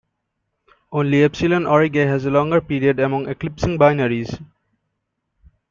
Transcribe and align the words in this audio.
Only 0.91 1.21
Epsilon 1.21 1.65
Aurigae 1.65 2.07
has 2.07 2.25
a 2.25 2.31
longer 2.31 2.59
period 2.59 2.99
among 2.99 3.29
eclipsing 3.29 3.77
binaries. 3.77 4.43